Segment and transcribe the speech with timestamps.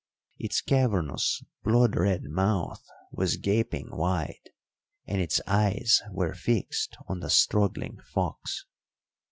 [0.39, 4.49] Its cavernous, blood red mouth was gaping wide,
[5.05, 8.65] and its eyes were fixed on the struggling fox.